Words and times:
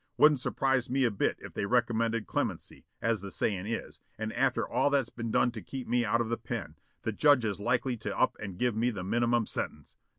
Wouldn't 0.17 0.39
surprise 0.39 0.89
me 0.89 1.03
a 1.03 1.11
bit 1.11 1.37
if 1.41 1.53
they 1.53 1.67
recommended 1.67 2.25
clemency, 2.25 2.87
as 3.03 3.21
the 3.21 3.29
sayin' 3.29 3.67
is, 3.67 3.99
and 4.17 4.33
after 4.33 4.67
all 4.67 4.89
that's 4.89 5.11
been 5.11 5.29
done 5.29 5.51
to 5.51 5.61
keep 5.61 5.87
me 5.87 6.03
out 6.03 6.21
of 6.21 6.29
the 6.29 6.37
pen, 6.37 6.75
the 7.03 7.11
judge 7.11 7.45
is 7.45 7.59
likely 7.59 7.97
to 7.97 8.17
up 8.17 8.35
and 8.39 8.57
give 8.57 8.75
me 8.75 8.89
the 8.89 9.03
minimum 9.03 9.45
sentence. 9.45 9.95